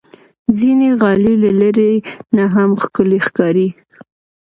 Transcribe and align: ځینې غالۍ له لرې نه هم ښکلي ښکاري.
ځینې 0.57 0.89
غالۍ 1.01 1.35
له 1.43 1.51
لرې 1.61 1.93
نه 2.35 2.45
هم 2.53 2.69
ښکلي 2.83 3.19
ښکاري. 3.25 3.67